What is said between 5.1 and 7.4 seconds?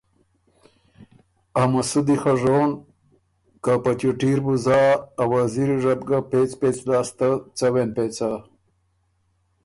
ا وزیري ره بو ګۀ پېڅ پېڅ لاسته